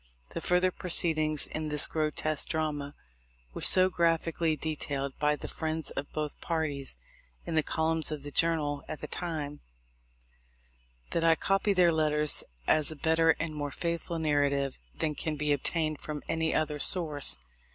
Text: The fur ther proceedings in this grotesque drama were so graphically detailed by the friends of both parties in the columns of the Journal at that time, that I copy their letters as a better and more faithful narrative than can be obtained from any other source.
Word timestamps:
The 0.31 0.41
fur 0.41 0.59
ther 0.59 0.71
proceedings 0.71 1.45
in 1.45 1.69
this 1.69 1.85
grotesque 1.85 2.49
drama 2.49 2.95
were 3.53 3.61
so 3.61 3.87
graphically 3.87 4.55
detailed 4.55 5.13
by 5.19 5.35
the 5.35 5.47
friends 5.47 5.91
of 5.91 6.11
both 6.11 6.41
parties 6.41 6.97
in 7.45 7.53
the 7.53 7.61
columns 7.61 8.09
of 8.11 8.23
the 8.23 8.31
Journal 8.31 8.83
at 8.87 9.01
that 9.01 9.11
time, 9.11 9.59
that 11.11 11.23
I 11.23 11.35
copy 11.35 11.71
their 11.73 11.91
letters 11.93 12.43
as 12.65 12.89
a 12.89 12.95
better 12.95 13.35
and 13.39 13.53
more 13.53 13.69
faithful 13.69 14.17
narrative 14.17 14.79
than 14.95 15.13
can 15.13 15.35
be 15.35 15.51
obtained 15.53 16.01
from 16.01 16.23
any 16.27 16.51
other 16.51 16.79
source. 16.79 17.37